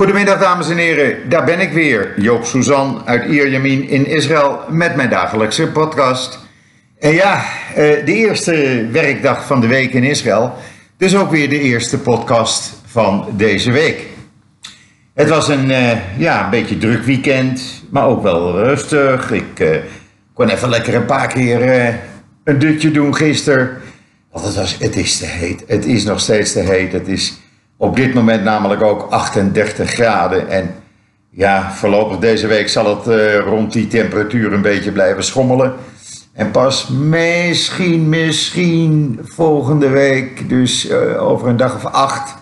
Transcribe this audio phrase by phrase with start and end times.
[0.00, 4.96] Goedemiddag dames en heren, daar ben ik weer, Joop Suzan uit Ierjamin in Israël met
[4.96, 6.38] mijn dagelijkse podcast.
[6.98, 10.54] En ja, eh, de eerste werkdag van de week in Israël,
[10.96, 14.06] dus ook weer de eerste podcast van deze week.
[15.14, 19.30] Het was een, eh, ja, een beetje druk weekend, maar ook wel rustig.
[19.30, 19.76] Ik uh,
[20.34, 21.94] kon even lekker een paar keer
[22.44, 23.70] een dutje doen gisteren.
[24.32, 27.40] Want het, was, het is te heet, het is nog steeds te heet, het is
[27.80, 30.48] op dit moment namelijk ook 38 graden.
[30.48, 30.74] En
[31.30, 35.74] ja, voorlopig deze week zal het uh, rond die temperatuur een beetje blijven schommelen.
[36.32, 42.34] En pas misschien, misschien volgende week, dus uh, over een dag of acht,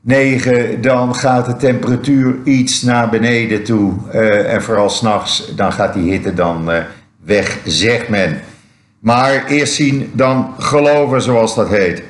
[0.00, 3.92] negen, dan gaat de temperatuur iets naar beneden toe.
[4.14, 6.70] Uh, en vooral s'nachts, dan gaat die hitte dan
[7.24, 8.40] weg, zegt men.
[8.98, 12.02] Maar eerst zien, dan geloven, zoals dat heet.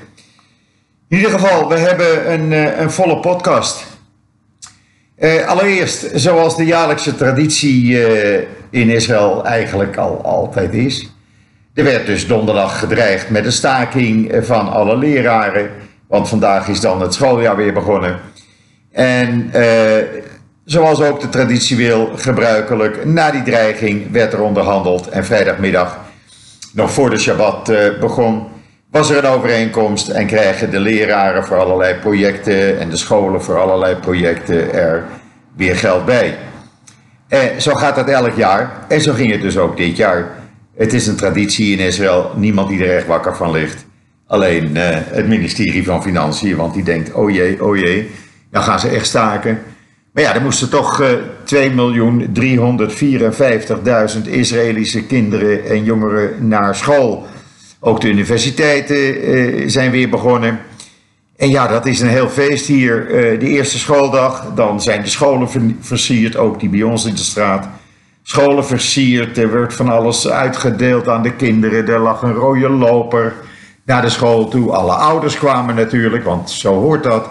[1.09, 3.87] In ieder geval, we hebben een, eh, een volle podcast.
[5.19, 8.39] Uh, allereerst, zoals de jaarlijkse traditie uh,
[8.70, 11.11] in Israël eigenlijk al altijd is.
[11.75, 15.70] Er werd dus donderdag gedreigd met een staking van alle leraren.
[16.08, 18.20] Want vandaag is dan het schooljaar weer begonnen.
[18.92, 19.50] En
[20.64, 25.09] zoals ook de traditie wil, gebruikelijk, na die dreiging werd er onderhandeld.
[25.09, 25.98] En vrijdagmiddag,
[26.72, 27.64] nog voor de Shabbat
[28.00, 28.47] begon,
[28.97, 33.58] was er een overeenkomst en krijgen de leraren voor allerlei projecten en de scholen voor
[33.58, 35.05] allerlei projecten er
[35.56, 36.36] weer geld bij.
[37.28, 40.30] En zo gaat dat elk jaar en zo ging het dus ook dit jaar.
[40.77, 43.86] Het is een traditie in Israël, niemand die er echt wakker van ligt.
[44.27, 48.10] Alleen eh, het ministerie van Financiën, want die denkt, oh jee, oh jee,
[48.50, 49.58] dan gaan ze echt staken.
[50.12, 51.08] Maar ja, er moesten toch uh,
[54.25, 57.27] 2.354.000 Israëlische kinderen en jongeren naar school.
[57.87, 60.61] Ook de universiteiten uh, zijn weer begonnen.
[61.37, 63.06] En ja, dat is een heel feest hier.
[63.06, 67.20] Uh, de eerste schooldag, dan zijn de scholen versierd, ook die bij ons in de
[67.20, 67.69] straat.
[68.23, 71.88] Scholen versierd, er wordt van alles uitgedeeld aan de kinderen.
[71.88, 73.34] Er lag een rode loper
[73.84, 74.72] naar de school toe.
[74.72, 77.28] Alle ouders kwamen natuurlijk, want zo hoort dat.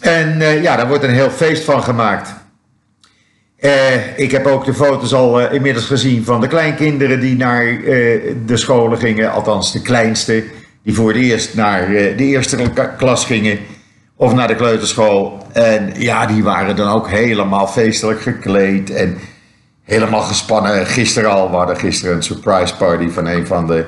[0.00, 2.34] En uh, ja, daar wordt een heel feest van gemaakt.
[3.60, 7.64] Uh, ik heb ook de foto's al uh, inmiddels gezien van de kleinkinderen die naar
[7.66, 9.32] uh, de scholen gingen.
[9.32, 10.44] Althans, de kleinste,
[10.82, 12.56] die voor het eerst naar de eerste
[12.96, 13.58] klas gingen.
[14.16, 15.46] Of naar de kleuterschool.
[15.52, 18.90] En ja, die waren dan ook helemaal feestelijk gekleed.
[18.90, 19.18] En
[19.82, 20.86] helemaal gespannen.
[20.86, 23.84] Gisteren al, we hadden gisteren een surprise party van een van de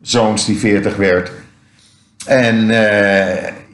[0.00, 1.32] zoons die 40 werd.
[2.26, 2.70] En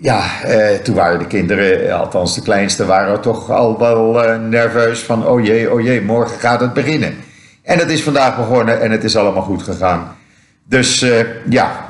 [0.01, 5.01] ja, eh, toen waren de kinderen, althans de kleinste, waren toch al wel uh, nerveus
[5.01, 7.15] van oh jee, oh jee, morgen gaat het beginnen.
[7.63, 10.17] En het is vandaag begonnen en het is allemaal goed gegaan.
[10.65, 11.07] Dus
[11.49, 11.87] ja,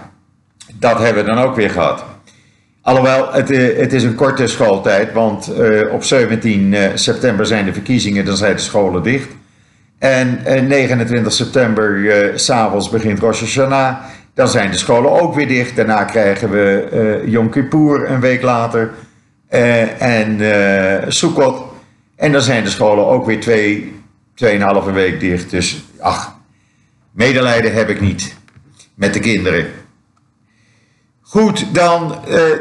[0.74, 2.04] dat hebben we dan ook weer gehad.
[2.82, 5.52] Alhoewel, het, het is een korte schooltijd, want
[5.90, 9.28] op 17 september zijn de verkiezingen, dan zijn de scholen dicht.
[9.98, 13.96] En 29 september, s'avonds, begint Rosh Hashanah.
[14.38, 15.76] Dan zijn de scholen ook weer dicht.
[15.76, 16.88] Daarna krijgen we
[17.24, 18.90] uh, Yom Kippur een week later.
[19.50, 21.62] Uh, en uh, Sukkot.
[22.16, 23.94] En dan zijn de scholen ook weer twee,
[24.34, 25.50] tweeënhalve week dicht.
[25.50, 26.36] Dus ach,
[27.10, 28.36] medelijden heb ik niet
[28.94, 29.66] met de kinderen.
[31.20, 32.14] Goed, dan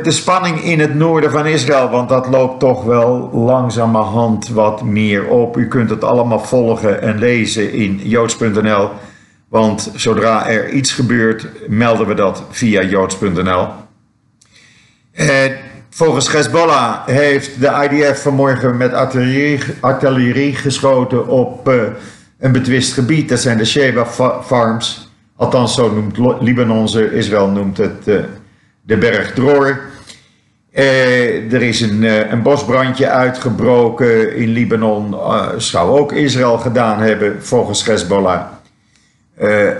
[0.03, 5.27] de spanning in het noorden van Israël, want dat loopt toch wel langzamerhand wat meer
[5.27, 5.57] op.
[5.57, 8.89] U kunt het allemaal volgen en lezen in joods.nl.
[9.47, 13.67] Want zodra er iets gebeurt, melden we dat via joods.nl.
[15.11, 15.27] Eh,
[15.89, 18.93] volgens Hezbollah heeft de IDF vanmorgen met
[19.81, 21.81] artillerie, geschoten op uh,
[22.39, 23.29] een betwist gebied.
[23.29, 24.05] Dat zijn de Sheba
[24.43, 25.11] Farms.
[25.35, 27.13] Althans, zo noemt Libanon ze.
[27.13, 28.19] Israël noemt het uh,
[28.81, 29.79] de berg Dror.
[30.73, 35.15] Uh, er is een, een, bosbrandje uitgebroken in Libanon.
[35.57, 38.56] zou ook Israël gedaan hebben, volgens Hezbollah.
[39.41, 39.71] Uh,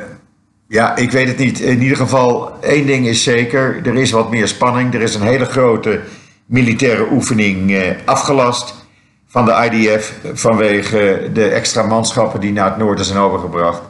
[0.68, 1.59] ja, ik weet het niet.
[1.59, 3.81] In ieder geval, één ding is zeker.
[3.84, 4.94] Er is wat meer spanning.
[4.94, 6.00] Er is een hele grote
[6.45, 8.74] militaire oefening uh, afgelast
[9.27, 13.81] van de IDF vanwege de extra manschappen die naar het noorden zijn overgebracht.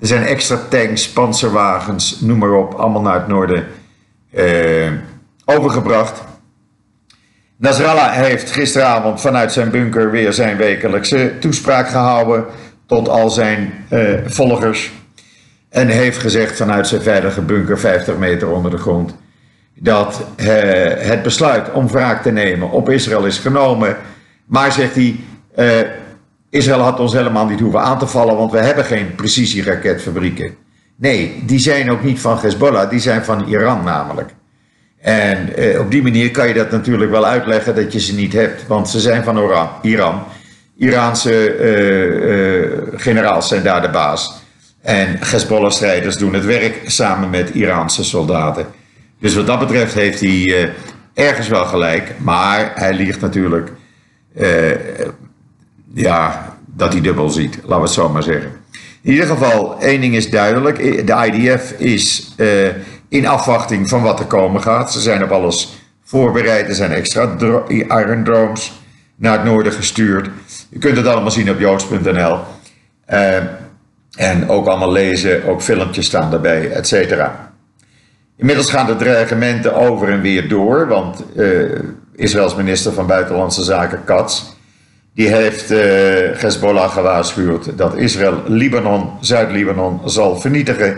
[0.00, 3.66] Er zijn extra tanks, panzerwagens, noem maar op, allemaal naar het noorden
[4.32, 4.92] uh,
[5.44, 6.22] overgebracht.
[7.56, 12.44] Nasrallah heeft gisteravond vanuit zijn bunker weer zijn wekelijkse toespraak gehouden
[12.86, 13.72] tot al zijn
[14.26, 14.92] volgers.
[15.68, 19.14] En heeft gezegd vanuit zijn veilige bunker 50 meter onder de grond
[19.74, 20.46] dat uh,
[20.98, 23.96] het besluit om wraak te nemen op Israël is genomen.
[24.46, 25.16] Maar zegt hij,
[25.56, 25.88] uh,
[26.50, 30.54] Israël had ons helemaal niet hoeven aan te vallen, want we hebben geen precisieraketfabrieken.
[30.96, 34.34] Nee, die zijn ook niet van Hezbollah, die zijn van Iran namelijk.
[35.00, 38.32] En eh, op die manier kan je dat natuurlijk wel uitleggen dat je ze niet
[38.32, 40.22] hebt, want ze zijn van Oran, Iran.
[40.76, 44.42] Iraanse eh, eh, generaals zijn daar de baas.
[44.88, 48.66] En Hezbollah-strijders doen het werk samen met Iraanse soldaten.
[49.20, 50.68] Dus wat dat betreft heeft hij eh,
[51.26, 53.72] ergens wel gelijk, maar hij liegt natuurlijk.
[54.34, 54.70] eh,
[55.94, 58.50] ja, dat hij dubbel ziet, laten we het zo maar zeggen.
[59.02, 62.68] In ieder geval, één ding is duidelijk: de IDF is eh,
[63.08, 64.92] in afwachting van wat er komen gaat.
[64.92, 66.68] Ze zijn op alles voorbereid.
[66.68, 67.34] Er zijn extra
[67.68, 68.72] Iron Drones
[69.16, 70.28] naar het noorden gestuurd.
[70.68, 72.38] Je kunt het allemaal zien op joods.nl.
[74.18, 77.52] en ook allemaal lezen, ook filmpjes staan daarbij, et cetera.
[78.36, 81.46] Inmiddels gaan de dreigementen over en weer door, want eh,
[82.14, 84.42] Israëls minister van Buitenlandse Zaken Katz,
[85.14, 85.78] die heeft eh
[86.40, 90.96] Hezbollah gewaarschuwd dat Israël Libanon, Zuid-Libanon zal vernietigen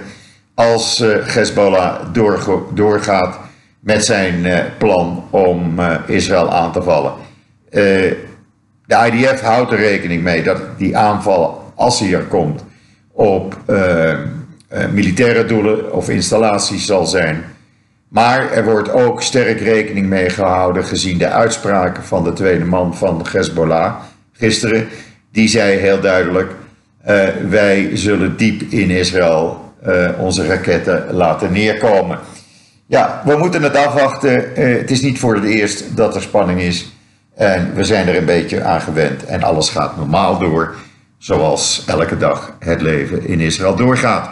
[0.54, 2.14] als eh, Hezbollah
[2.74, 3.38] doorgaat
[3.80, 7.12] met zijn plan om Israël aan te vallen.
[8.86, 12.64] De IDF houdt er rekening mee dat die aanval, als hij er komt,
[13.20, 14.18] op eh, eh,
[14.92, 17.44] militaire doelen of installaties zal zijn.
[18.08, 22.96] Maar er wordt ook sterk rekening mee gehouden gezien de uitspraken van de tweede man
[22.96, 23.94] van Hezbollah
[24.32, 24.88] gisteren.
[25.32, 26.52] Die zei heel duidelijk,
[27.02, 29.68] eh, wij zullen diep in Israël
[30.18, 32.18] onze raketten laten neerkomen.
[32.86, 34.52] Ja, we moeten het afwachten.
[34.54, 36.92] Het is niet voor het eerst dat er spanning is.
[37.34, 39.24] En we zijn er een beetje aan gewend.
[39.24, 40.74] En alles gaat normaal door.
[41.20, 44.30] Zoals elke dag het leven in Israël doorgaat.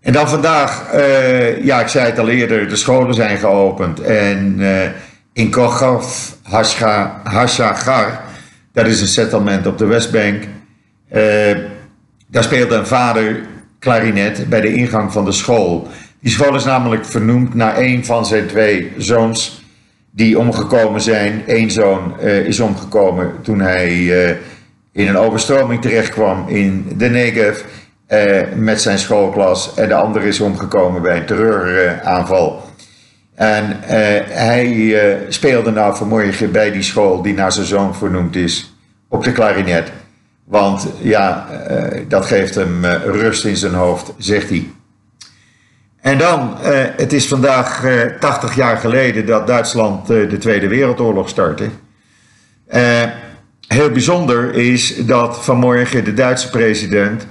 [0.00, 4.00] En dan vandaag, eh, ja, ik zei het al eerder, de scholen zijn geopend.
[4.00, 4.90] En eh,
[5.32, 5.54] in
[6.42, 8.20] Hasha- Hashagar,
[8.72, 10.42] dat is een settlement op de Westbank.
[11.08, 11.56] eh,
[12.26, 13.40] daar speelde een vader
[13.78, 15.88] klarinet bij de ingang van de school.
[16.20, 19.62] Die school is namelijk vernoemd naar een van zijn twee zoons
[20.10, 21.42] die omgekomen zijn.
[21.46, 24.38] Eén zoon is omgekomen toen hij
[24.96, 27.60] in een overstroming terechtkwam in de Negev
[28.06, 29.74] eh, met zijn schoolklas.
[29.74, 32.62] En de andere is omgekomen bij een terreuraanval.
[33.34, 38.36] En eh, hij eh, speelde nou vanmorgen bij die school die naar zijn zoon vernoemd
[38.36, 38.74] is
[39.08, 39.92] op de klarinet.
[40.44, 41.46] Want ja,
[42.08, 44.70] dat geeft hem rust in zijn hoofd, zegt hij.
[46.00, 46.56] En dan,
[46.96, 51.68] het is vandaag eh 80 jaar geleden dat Duitsland de Tweede Wereldoorlog startte.
[53.68, 57.26] Heel bijzonder is dat vanmorgen de Duitse president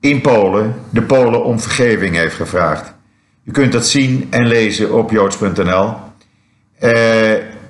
[0.00, 2.94] in Polen de Polen om vergeving heeft gevraagd.
[3.44, 5.94] U kunt dat zien en lezen op joods.nl.
[6.78, 6.90] Eh,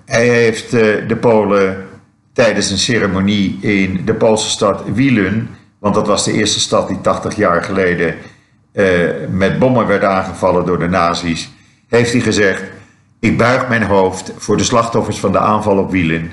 [0.05, 1.87] hij heeft eh, de Polen
[2.33, 5.49] tijdens een ceremonie in de Poolse stad Wielun,
[5.79, 8.15] want dat was de eerste stad die 80 jaar geleden
[8.73, 8.87] eh,
[9.31, 11.51] met bommen werd aangevallen door de nazi's,
[11.89, 12.63] heeft hij gezegd:
[13.21, 16.31] Ik buig mijn hoofd voor de slachtoffers van de aanval op Wielun.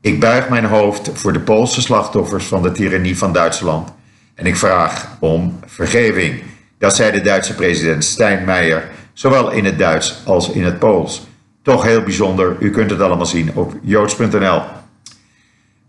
[0.00, 3.92] Ik buig mijn hoofd voor de Poolse slachtoffers van de tirannie van Duitsland.
[4.34, 6.42] En ik vraag om vergeving.
[6.78, 11.26] Dat zei de Duitse president Steinmeier, zowel in het Duits als in het Pools.
[11.62, 14.62] Toch heel bijzonder, u kunt het allemaal zien op joods.nl.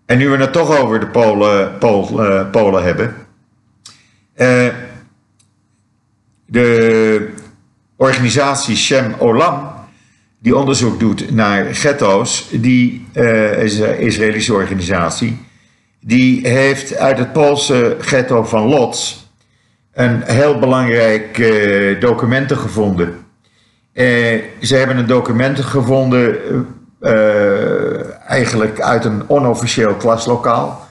[0.05, 3.15] En nu we het toch over de Polen, Pool, eh, Polen hebben.
[4.33, 4.67] Eh,
[6.45, 7.29] de
[7.95, 9.76] organisatie Shem Olam,
[10.39, 15.45] die onderzoek doet naar ghetto's, die eh, is een Israëlische organisatie,
[15.99, 19.25] die heeft uit het Poolse ghetto van Lodz
[19.93, 23.25] een heel belangrijk eh, documenten gevonden.
[23.93, 24.05] Eh,
[24.61, 26.37] ze hebben een document gevonden,
[28.27, 30.87] eigenlijk uit een onofficieel klaslokaal,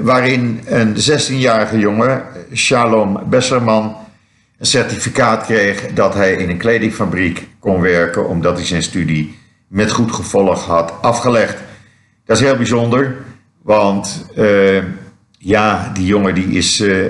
[0.00, 2.22] waarin een 16-jarige jongen,
[2.54, 3.96] Shalom Besserman,
[4.58, 9.90] een certificaat kreeg dat hij in een kledingfabriek kon werken, omdat hij zijn studie met
[9.90, 11.58] goed gevolg had afgelegd.
[12.24, 13.16] Dat is heel bijzonder,
[13.62, 14.82] want eh,
[15.38, 17.04] ja, die jongen die is eh,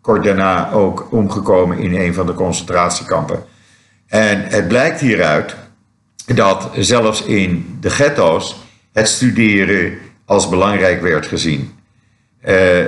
[0.00, 3.44] kort daarna ook omgekomen in een van de concentratiekampen.
[4.06, 5.56] En het blijkt hieruit
[6.26, 8.56] dat zelfs in de ghetto's
[8.92, 11.72] het studeren als belangrijk werd gezien.
[12.40, 12.78] Eh,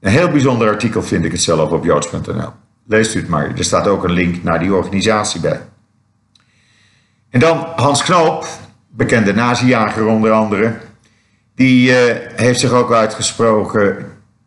[0.00, 2.61] een heel bijzonder artikel vind ik het zelf op joods.nl.
[2.92, 3.52] Leest u het maar.
[3.56, 5.60] Er staat ook een link naar die organisatie bij.
[7.30, 8.46] En dan Hans Knoop,
[8.88, 10.74] bekende nazijager onder andere.
[11.54, 13.96] Die eh, heeft zich ook uitgesproken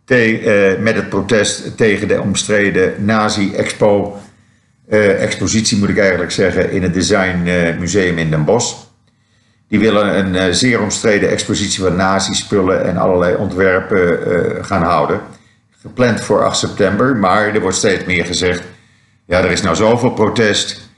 [0.06, 4.18] eh, met het protest tegen de omstreden Nazi-expo.
[4.90, 7.44] eh, expositie moet ik eigenlijk zeggen, in het Design
[7.80, 8.75] Museum in Den Bosch.
[9.68, 15.22] Die willen een zeer omstreden expositie van nazi-spullen en allerlei ontwerpen gaan houden.
[15.86, 18.63] Gepland voor 8 september, maar er wordt steeds meer gezegd.
[19.25, 20.89] Ja, er is nou zoveel protest.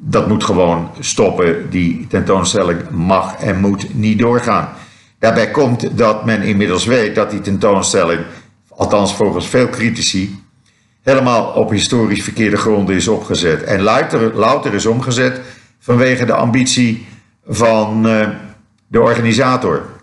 [0.00, 1.70] dat moet gewoon stoppen.
[1.70, 4.68] Die tentoonstelling mag en moet niet doorgaan.
[5.18, 8.20] Daarbij komt dat men inmiddels weet dat die tentoonstelling,
[8.68, 10.42] althans volgens veel critici,
[11.02, 13.62] helemaal op historisch verkeerde gronden is opgezet.
[13.62, 15.40] En louter, louter is omgezet
[15.78, 17.06] vanwege de ambitie
[17.46, 18.28] van uh,
[18.86, 19.97] de organisator.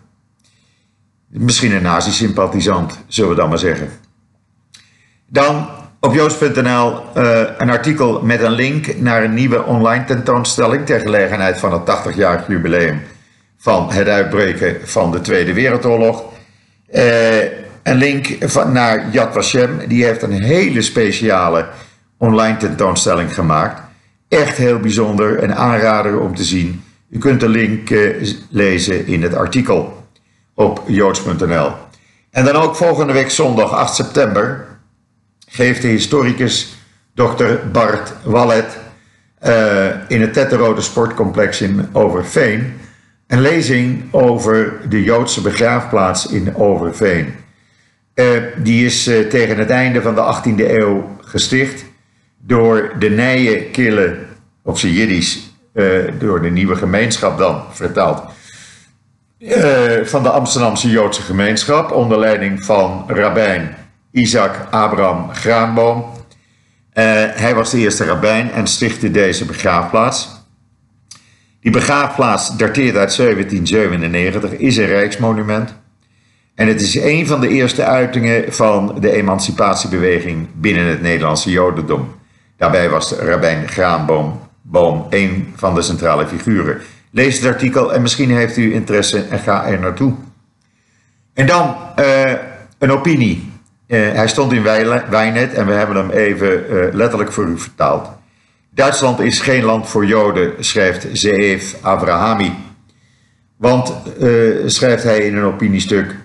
[1.28, 3.90] Misschien een nazi-sympathisant, zullen we dan maar zeggen.
[5.28, 5.68] Dan
[6.00, 11.58] op joost.nl eh, een artikel met een link naar een nieuwe online tentoonstelling ter gelegenheid
[11.58, 13.02] van het 80-jarig jubileum
[13.58, 16.24] van het uitbreken van de Tweede Wereldoorlog.
[16.94, 17.44] Uh,
[17.84, 21.68] een link van, naar Yad Vashem, die heeft een hele speciale
[22.18, 23.82] online tentoonstelling gemaakt.
[24.28, 26.84] Echt heel bijzonder, een aanrader om te zien.
[27.10, 29.95] U kunt de link uh, lezen in het artikel
[30.56, 31.72] op joods.nl.
[32.32, 34.66] En dan ook volgende week zondag 8 september
[35.48, 36.76] geeft de historicus
[37.14, 37.54] Dr.
[37.72, 38.78] Bart Wallet
[39.44, 42.74] uh, in het Tetterode Sportcomplex in Overveen
[43.28, 47.34] een lezing over de Joodse begraafplaats in Overveen.
[48.16, 48.26] Uh,
[48.58, 51.86] die is uh, tegen het einde van de 18e eeuw gesticht
[52.38, 54.18] door de Nije Kille,
[54.64, 55.54] op zijn Jiddisch,
[56.20, 58.35] door de nieuwe gemeenschap dan vertaald.
[60.04, 63.76] Van de Amsterdamse Joodse gemeenschap onder leiding van rabbijn
[64.12, 65.98] Isaac Abraham Graanboom.
[65.98, 70.30] Uh, hij was de eerste rabbijn en stichtte deze begraafplaats.
[71.62, 75.76] Die begraafplaats dateert uit 1797, is een rijksmonument.
[76.56, 82.16] En het is een van de eerste uitingen van de emancipatiebeweging binnen het Nederlandse Jodendom.
[82.58, 86.82] Daarbij was rabbijn Graanboom Boom een van de centrale figuren.
[87.16, 90.14] Lees het artikel en misschien heeft u interesse en ga er naartoe.
[91.34, 92.34] En dan uh,
[92.78, 93.52] een opinie
[93.88, 94.64] uh, hij stond in
[95.10, 98.10] Wijnet en we hebben hem even uh, letterlijk voor u vertaald.
[98.70, 102.54] Duitsland is geen land voor Joden, schrijft Zeev Abrahami.
[103.58, 103.94] Want,
[104.66, 106.16] schrijft hij in een opiniestuk,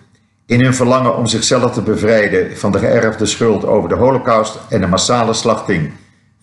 [0.46, 4.80] in hun verlangen om zichzelf te bevrijden van de geërfde schuld over de holocaust en
[4.80, 5.92] de massale slachting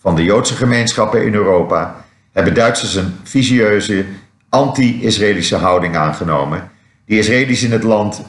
[0.00, 4.04] van de Joodse gemeenschappen in Europa, hebben Duitsers een visieuze
[4.48, 6.70] anti-Israëlische houding aangenomen,
[7.06, 8.22] die Israëli's in het land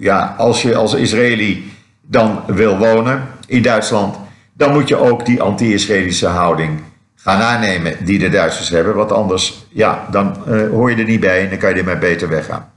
[0.00, 4.16] ja, als je als Israëli dan wil wonen in Duitsland,
[4.52, 6.80] dan moet je ook die anti-Israëlische houding
[7.14, 8.94] gaan aannemen die de Duitsers hebben.
[8.94, 11.84] Want anders, ja, dan uh, hoor je er niet bij en dan kan je er
[11.84, 12.72] maar beter weggaan.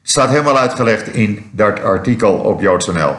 [0.00, 3.14] Het staat helemaal uitgelegd in dat artikel op joods.nl.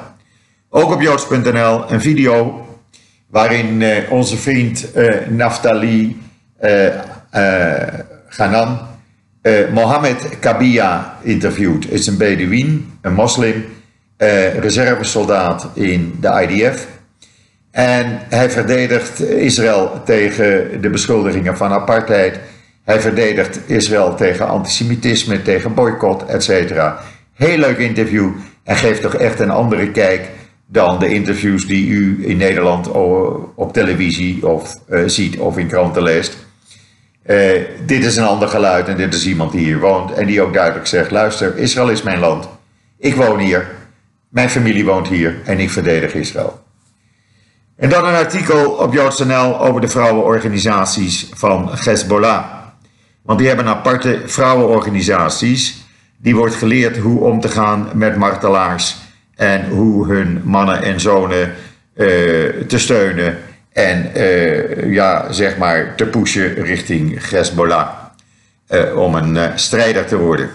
[0.70, 2.66] Ook op joods.nl een video
[3.28, 4.88] waarin onze vriend
[5.30, 6.22] Naftali
[8.30, 8.80] Ghanan
[9.46, 11.92] uh, Mohammed Kabia interviewt.
[11.92, 13.66] is een Bedouin, een moslim,
[14.18, 16.88] uh, reservesoldaat in de IDF.
[17.72, 22.40] En hij verdedigt Israël tegen de beschuldigingen van apartheid.
[22.84, 26.82] Hij verdedigt Israël tegen antisemitisme, tegen boycott, etc.
[27.34, 28.30] Heel leuk interview
[28.64, 30.30] en geeft toch echt een andere kijk
[30.68, 32.92] dan de interviews die u in Nederland
[33.56, 34.76] op televisie of
[35.06, 36.45] ziet of in kranten leest.
[37.26, 40.42] Uh, dit is een ander geluid en dit is iemand die hier woont en die
[40.42, 42.48] ook duidelijk zegt: luister, Israël is mijn land.
[42.98, 43.68] Ik woon hier,
[44.30, 46.64] mijn familie woont hier en ik verdedig Israël.
[47.78, 52.46] En dan een artikel op JoodsNL over de vrouwenorganisaties van Hezbollah.
[53.22, 55.84] Want die hebben aparte vrouwenorganisaties.
[56.18, 58.96] Die wordt geleerd hoe om te gaan met martelaars
[59.36, 61.56] en hoe hun mannen en zonen uh,
[62.68, 63.38] te steunen
[63.76, 67.90] en uh, ja, zeg maar te pushen richting Hezbollah
[68.70, 70.50] uh, om een uh, strijder te worden.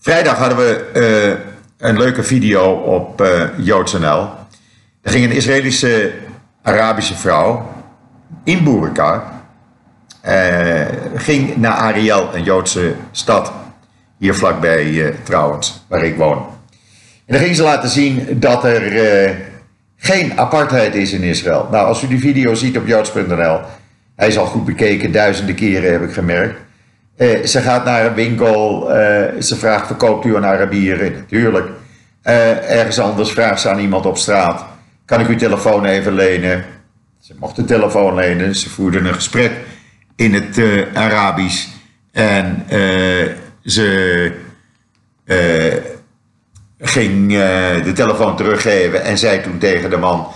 [0.00, 1.36] Vrijdag hadden we
[1.78, 4.28] een leuke video op JoodsNL.
[5.02, 6.12] Er ging een Israëlische
[6.62, 7.70] Arabische vrouw
[8.44, 9.42] in Boerka,
[11.14, 13.52] ging naar Ariel, een Joodse stad,
[14.18, 16.46] hier vlakbij trouwens, waar ik woon.
[17.26, 19.51] En dan ging ze laten zien dat er
[20.02, 21.68] geen apartheid is in Israël.
[21.70, 23.60] Nou, als u die video ziet op joods.nl,
[24.16, 26.60] hij is al goed bekeken, duizenden keren heb ik gemerkt.
[27.16, 31.12] Eh, ze gaat naar een winkel, eh, ze vraagt, verkoopt u aan Arabieren?
[31.12, 31.68] Natuurlijk.
[32.22, 34.64] Eh, ergens anders vraagt ze aan iemand op straat,
[35.04, 36.64] kan ik uw telefoon even lenen?
[37.20, 39.52] Ze mocht de telefoon lenen, ze voerden een gesprek
[40.16, 41.66] in het eh, Arabisch.
[42.12, 43.28] En eh,
[43.64, 44.32] ze
[45.24, 45.74] eh,
[46.82, 47.38] ging uh,
[47.84, 50.26] de telefoon teruggeven en zei toen tegen de man: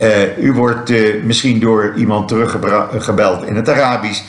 [0.00, 4.22] uh, U wordt uh, misschien door iemand teruggebeld in het Arabisch.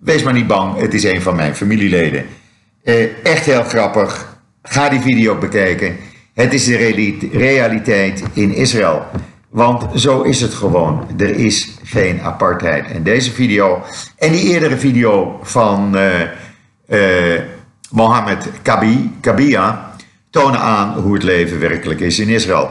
[0.00, 2.26] Wees maar niet bang, het is een van mijn familieleden.
[3.22, 4.36] echt heel grappig.
[4.62, 5.96] Ga die video bekijken.
[6.34, 9.02] Het is de realiteit in Israël.
[9.50, 11.06] Want zo is het gewoon.
[11.18, 12.90] Er is geen apartheid.
[12.90, 13.82] En deze video
[14.18, 15.96] en die eerdere video van
[17.90, 19.91] Mohammed Kabi, Kabia
[20.32, 22.70] tonen aan hoe het leven werkelijk is in Israël.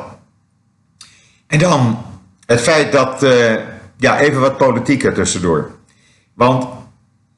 [1.47, 2.05] En dan
[2.45, 3.55] het feit dat, uh,
[3.97, 5.71] ja, even wat politiek er tussendoor.
[6.33, 6.67] Want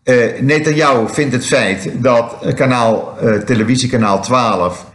[0.04, 4.86] uh, Netanyahu vindt het feit dat kanaal, televisiekanaal 12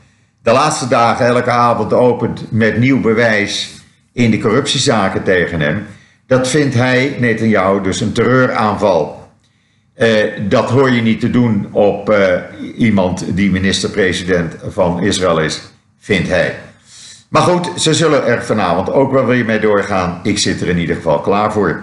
[0.42, 3.82] de laatste dagen elke avond opent met nieuw bewijs
[4.12, 5.86] in de corruptiezaken tegen hem.
[6.26, 9.17] Dat vindt hij, Netanyahu, dus een terreuraanval.
[9.98, 10.08] Uh,
[10.48, 12.32] dat hoor je niet te doen op uh,
[12.76, 15.60] iemand die minister-president van Israël is,
[15.98, 16.54] vindt hij.
[17.28, 20.20] Maar goed, ze zullen er vanavond ook wel weer mee doorgaan.
[20.22, 21.82] Ik zit er in ieder geval klaar voor.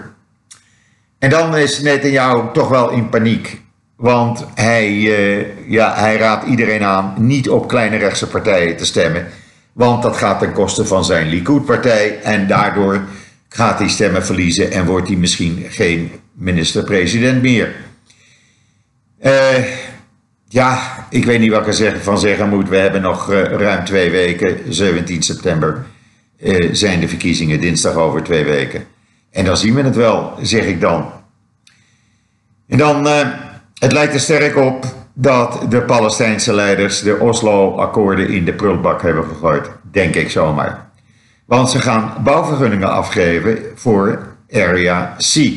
[1.18, 3.60] En dan is Netanyahu toch wel in paniek.
[3.96, 9.26] Want hij, uh, ja, hij raadt iedereen aan niet op kleine rechtse partijen te stemmen.
[9.72, 12.20] Want dat gaat ten koste van zijn Likud-partij.
[12.22, 13.00] En daardoor
[13.48, 17.74] gaat hij stemmen verliezen en wordt hij misschien geen minister-president meer.
[19.22, 19.66] Uh,
[20.48, 20.78] ja,
[21.10, 22.68] ik weet niet wat ik er van zeggen moet.
[22.68, 24.74] We hebben nog uh, ruim twee weken.
[24.74, 25.86] 17 september
[26.38, 28.86] uh, zijn de verkiezingen, dinsdag over twee weken.
[29.30, 31.12] En dan zien we het wel, zeg ik dan.
[32.68, 33.06] En dan,
[33.74, 39.24] het lijkt er sterk op dat de Palestijnse leiders de Oslo-akkoorden in de prullenbak hebben
[39.24, 39.70] gegooid.
[39.90, 40.90] Denk ik zomaar.
[41.46, 45.52] Want ze gaan bouwvergunningen afgeven voor Area C,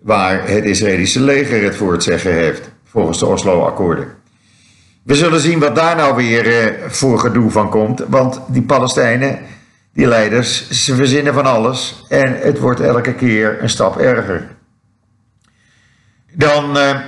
[0.00, 4.16] waar het Israëlische leger het voor het zeggen heeft, volgens de Oslo-akkoorden.
[5.02, 9.38] We zullen zien wat daar nou weer eh, voor gedoe van komt, want die Palestijnen,
[9.92, 14.56] die leiders, ze verzinnen van alles en het wordt elke keer een stap erger.
[16.32, 17.00] Dan uh, uh,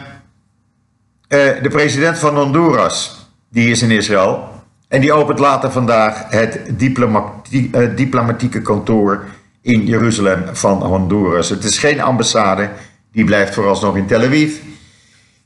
[1.62, 4.48] de president van Honduras, die is in Israël.
[4.88, 9.24] En die opent later vandaag het diplomatie, diplomatieke kantoor
[9.62, 11.48] in Jeruzalem van Honduras.
[11.48, 12.68] Het is geen ambassade,
[13.12, 14.56] die blijft vooralsnog in Tel Aviv.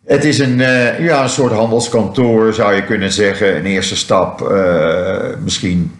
[0.07, 3.57] Het is een, uh, ja, een soort handelskantoor, zou je kunnen zeggen.
[3.57, 4.53] Een eerste stap,
[5.43, 5.93] misschien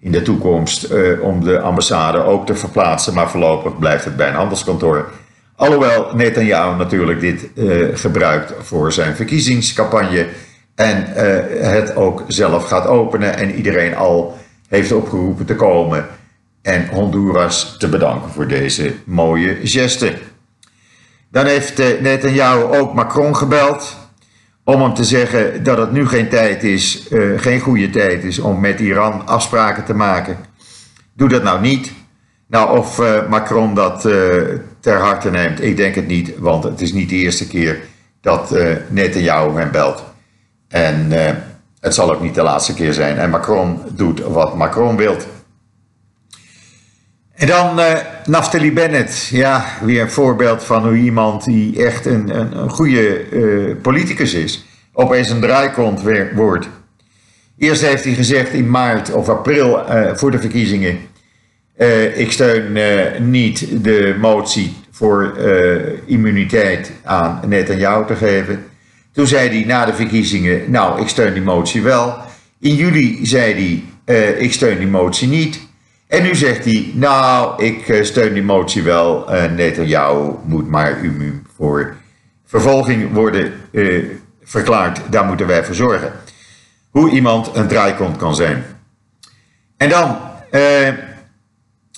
[0.00, 0.88] in de toekomst,
[1.20, 3.14] om de ambassade ook te verplaatsen.
[3.14, 5.10] Maar voorlopig blijft het bij een handelskantoor.
[5.56, 7.48] Alhoewel Netanyahu natuurlijk dit
[8.00, 10.26] gebruikt voor zijn verkiezingscampagne
[10.74, 11.04] en
[11.70, 16.06] het ook zelf gaat openen en iedereen al heeft opgeroepen te komen
[16.64, 20.18] en Honduras te bedanken voor deze mooie geste.
[21.30, 23.96] Dan heeft uh, Netanyahu ook Macron gebeld
[24.64, 28.60] om hem te zeggen dat het nu geen tijd is, geen goede tijd is om
[28.60, 30.36] met Iran afspraken te maken.
[31.12, 31.92] Doe dat nou niet.
[32.46, 34.00] Nou, of uh, Macron dat
[34.80, 37.80] ter harte neemt, ik denk het niet, want het is niet de eerste keer
[38.20, 40.04] dat uh, Netanyahu hem belt.
[40.68, 41.10] En
[41.80, 43.18] het zal ook niet de laatste keer zijn.
[43.18, 45.26] En Macron doet wat Macron wilt.
[47.34, 47.80] En dan
[48.26, 49.26] Naftali Bennett.
[49.26, 54.64] Ja, weer een voorbeeld van hoe iemand die echt een, een, een goede politicus is,
[54.92, 56.02] opeens een draaikont
[56.34, 56.68] wordt.
[57.58, 60.98] Eerst heeft hij gezegd in maart of april voor de verkiezingen
[61.78, 68.64] uh, ik steun uh, niet de motie voor uh, immuniteit aan Netanyahu te geven.
[69.12, 72.16] Toen zei hij na de verkiezingen, nou, ik steun die motie wel.
[72.60, 75.60] In juli zei hij, ik steun die motie niet.
[76.06, 79.30] En nu zegt hij, nou, ik steun die motie wel.
[79.54, 81.96] Netanyahu moet maar immuun voor
[82.46, 83.52] vervolging worden
[84.42, 85.00] verklaard.
[85.10, 86.12] Daar moeten wij voor zorgen.
[86.90, 88.64] Hoe iemand een draaikont kan zijn.
[89.76, 90.16] En dan...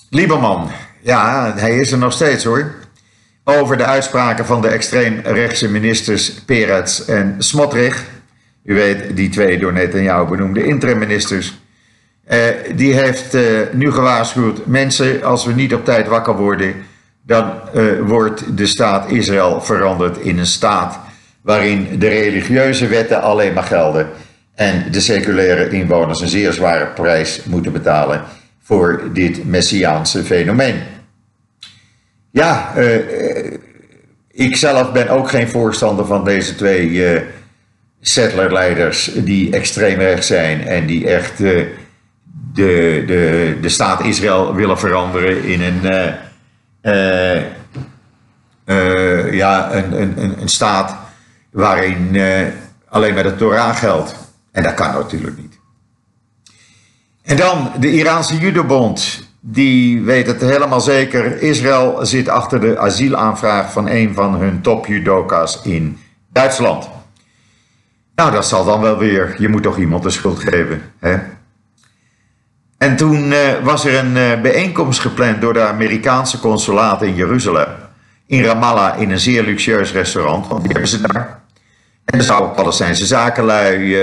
[0.09, 0.69] Lieberman,
[1.01, 2.73] ja, hij is er nog steeds hoor.
[3.43, 8.05] Over de uitspraken van de extreemrechtse ministers Peretz en Smotrich.
[8.63, 11.61] U weet, die twee door Netanyahu benoemde interim-ministers.
[12.29, 12.37] Uh,
[12.75, 16.75] die heeft uh, nu gewaarschuwd: mensen, als we niet op tijd wakker worden,
[17.25, 20.99] dan uh, wordt de staat Israël veranderd in een staat
[21.41, 24.09] waarin de religieuze wetten alleen maar gelden
[24.55, 28.23] en de seculaire inwoners een zeer zware prijs moeten betalen
[28.63, 30.75] voor dit messiaanse fenomeen.
[32.31, 32.73] Ja,
[34.31, 37.21] ik zelf ben ook geen voorstander van deze twee
[38.01, 41.41] settlerleiders die extreem rechts zijn en die echt
[42.57, 45.81] de, de, de staat Israël willen veranderen in een,
[49.31, 50.97] ja, een, een, een staat
[51.51, 52.17] waarin
[52.89, 54.15] alleen maar de Torah geldt.
[54.51, 55.59] En dat kan natuurlijk niet.
[57.23, 59.25] En dan de Iraanse judebond.
[59.39, 61.41] Die weet het helemaal zeker.
[61.41, 65.97] Israël zit achter de asielaanvraag van een van hun top-judoka's in
[66.31, 66.89] Duitsland.
[68.15, 69.35] Nou, dat zal dan wel weer.
[69.37, 70.81] Je moet toch iemand de schuld geven.
[70.99, 71.17] Hè?
[72.77, 77.67] En toen was er een bijeenkomst gepland door de Amerikaanse consulaat in Jeruzalem.
[78.25, 81.39] In Ramallah in een zeer luxueus restaurant, want die hebben ze daar.
[82.05, 83.97] En er zouden Palestijnse zakenlui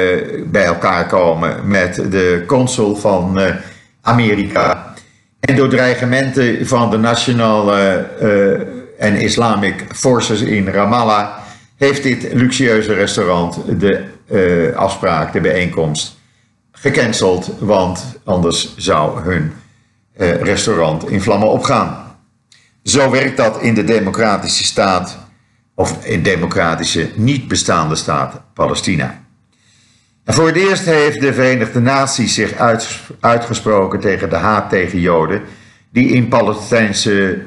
[0.46, 3.40] bij elkaar komen met de consul van
[4.02, 4.94] Amerika.
[5.40, 8.06] En door dreigementen van de nationale
[8.98, 11.28] en Islamic Forces in Ramallah
[11.76, 14.04] heeft dit luxueuze restaurant de
[14.74, 16.13] afspraak, de bijeenkomst,
[16.84, 19.52] gecanceld, want anders zou hun
[20.16, 22.16] uh, restaurant in vlammen opgaan.
[22.82, 25.18] Zo werkt dat in de democratische staat,
[25.74, 29.22] of in democratische niet bestaande staat Palestina.
[30.24, 32.54] Voor het eerst heeft de Verenigde Naties zich
[33.20, 35.42] uitgesproken tegen de haat tegen Joden
[35.92, 37.42] die in Palestijnse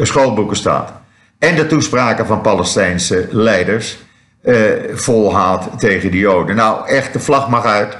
[0.00, 0.92] schoolboeken staat.
[1.38, 3.98] En de toespraken van Palestijnse leiders
[4.42, 4.56] uh,
[4.92, 6.56] vol haat tegen de Joden.
[6.56, 7.96] Nou, echt, de vlag mag uit.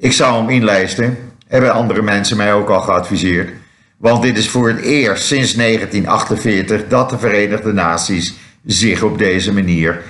[0.00, 1.18] Ik zou hem inlijsten.
[1.48, 3.50] Hebben andere mensen mij ook al geadviseerd.
[3.96, 8.34] Want dit is voor het eerst sinds 1948 dat de Verenigde Naties
[8.64, 10.02] zich op deze manier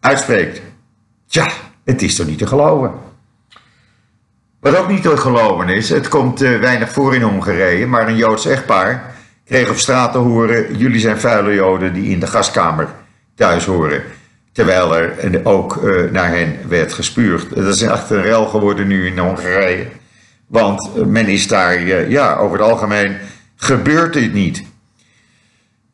[0.00, 0.60] uitspreekt.
[1.28, 1.50] Tja,
[1.84, 2.92] het is toch niet te geloven.
[4.60, 8.16] Wat ook niet te geloven is, het komt uh, weinig voor in Hongarije, maar een
[8.16, 12.88] Joods echtpaar kreeg op straat te horen: jullie zijn vuile Joden die in de gaskamer
[13.34, 14.02] thuis horen.
[14.52, 17.56] Terwijl er ook uh, naar hen werd gespuurd.
[17.56, 19.86] Dat is echt een rel geworden nu in Hongarije.
[20.46, 23.16] Want men is daar, uh, ja, over het algemeen
[23.56, 24.62] gebeurt dit niet.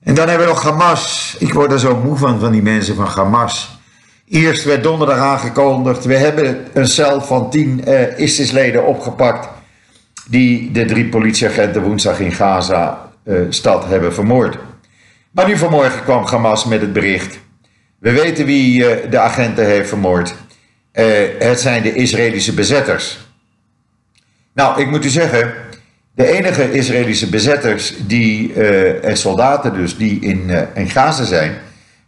[0.02, 1.36] En dan hebben we nog Hamas.
[1.38, 3.78] Ik word er zo moe van, van die mensen van Hamas.
[4.28, 9.48] Eerst werd donderdag aangekondigd, we hebben een cel van tien uh, ISIS-leden opgepakt
[10.28, 14.58] die de drie politieagenten woensdag in Gaza uh, stad hebben vermoord.
[15.30, 17.38] Maar nu vanmorgen kwam Hamas met het bericht.
[17.98, 20.34] We weten wie uh, de agenten heeft vermoord.
[21.38, 23.18] het zijn de Israëlische bezetters.
[24.52, 25.54] Nou, ik moet u zeggen,
[26.14, 28.52] de enige Israëlische bezetters die,
[29.00, 31.58] en soldaten dus, die in, in Gaza zijn,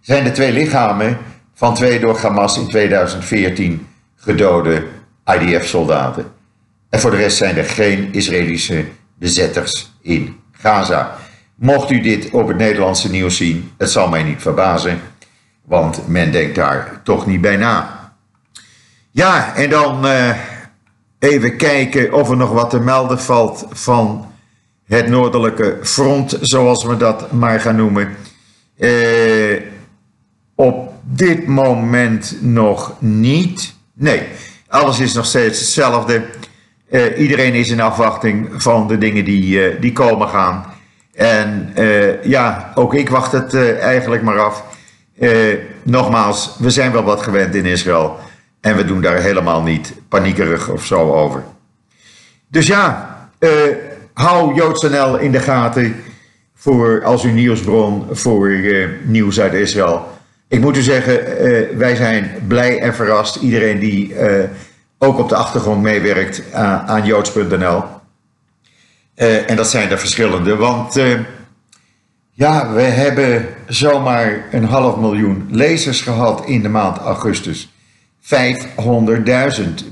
[0.01, 1.19] zijn de twee lichamen
[1.55, 4.85] van twee door Hamas in 2014 gedode
[5.25, 6.25] IDF-soldaten.
[6.91, 11.17] En voor de rest zijn er geen Israëlische bezetters in Gaza.
[11.55, 15.01] Mocht u dit op het Nederlandse nieuws zien, het zal mij niet verbazen,
[15.69, 18.13] want men denkt daar toch niet bij na.
[19.11, 20.37] Ja, en dan uh,
[21.19, 24.33] even kijken of er nog wat te melden valt van
[24.85, 28.17] het noordelijke front, zoals we dat maar gaan noemen.
[28.79, 29.61] Uh,
[30.55, 33.75] op dit moment nog niet.
[33.95, 34.23] Nee,
[34.69, 36.25] alles is nog steeds hetzelfde.
[36.91, 40.65] Uh, iedereen is in afwachting van de dingen die, die komen gaan.
[41.13, 41.73] En
[42.23, 44.68] ja, ook ik wacht het eigenlijk maar af.
[45.83, 48.19] Nogmaals, we zijn wel wat gewend in Israël.
[48.61, 51.45] En we doen daar helemaal niet paniekerig of zo over.
[52.49, 53.19] Dus ja,
[54.13, 55.97] hou JoodsNL in de gaten
[56.55, 58.51] voor, als uw nieuwsbron voor
[59.05, 60.19] nieuws uit Israël.
[60.49, 63.37] Ik moet u zeggen, uh, wij zijn blij en verrast.
[63.37, 64.45] Iedereen die uh,
[64.99, 67.83] ook op de achtergrond meewerkt aan, aan joods.nl.
[69.17, 71.01] Uh, en dat zijn er verschillende, want
[72.39, 77.73] ja, we hebben zomaar een half miljoen lezers gehad in de maand augustus.
[78.21, 78.31] 500.000.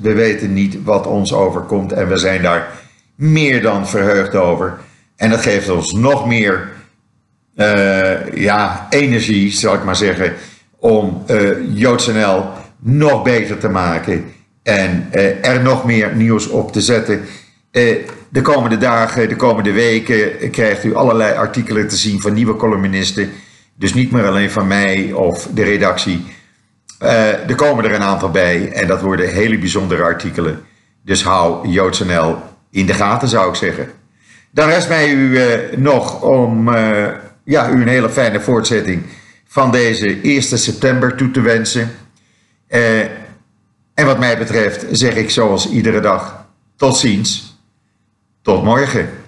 [0.00, 2.72] We weten niet wat ons overkomt en we zijn daar
[3.14, 4.78] meer dan verheugd over.
[5.16, 6.72] En dat geeft ons nog meer
[7.56, 10.32] uh, ja, energie, zal ik maar zeggen,
[10.78, 12.44] om uh, JoodsNL
[12.78, 14.24] nog beter te maken
[14.62, 17.20] en uh, er nog meer nieuws op te zetten.
[18.36, 23.30] De komende dagen, de komende weken krijgt u allerlei artikelen te zien van nieuwe columnisten.
[23.74, 26.24] Dus niet meer alleen van mij of de redactie.
[26.98, 30.62] er komen er een aantal bij en dat worden hele bijzondere artikelen.
[31.04, 32.36] Dus hou JoodsNL
[32.70, 33.90] in de gaten zou ik zeggen.
[34.50, 35.38] Dan rest mij u
[35.76, 36.70] nog om
[37.44, 39.02] ja, u een hele fijne voortzetting
[39.46, 41.90] van deze 1 september toe te wensen.
[42.68, 43.00] Uh,
[43.94, 46.46] en wat mij betreft zeg ik zoals iedere dag
[46.76, 47.45] tot ziens,
[48.46, 49.25] tot morgen.